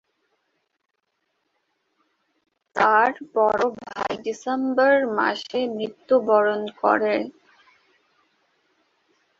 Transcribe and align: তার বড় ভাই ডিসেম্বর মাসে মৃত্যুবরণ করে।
তার 2.75 3.11
বড় 3.35 3.63
ভাই 3.81 4.11
ডিসেম্বর 4.25 4.93
মাসে 5.17 5.59
মৃত্যুবরণ 5.75 6.61
করে। 6.81 7.15